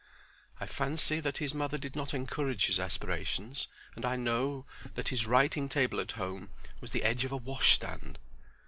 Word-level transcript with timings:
I 0.59 0.65
fancy 0.65 1.19
that 1.19 1.37
his 1.37 1.53
mother 1.53 1.77
did 1.77 1.95
not 1.95 2.15
encourage 2.15 2.65
his 2.65 2.79
aspirations, 2.79 3.67
and 3.95 4.03
I 4.03 4.15
know 4.15 4.65
that 4.95 5.09
his 5.09 5.27
writing 5.27 5.69
table 5.69 5.99
at 5.99 6.13
home 6.13 6.49
was 6.79 6.89
the 6.89 7.03
edge 7.03 7.23
of 7.23 7.29
his 7.29 7.41
washstand. 7.41 8.17